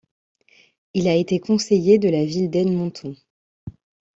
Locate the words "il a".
0.95-1.13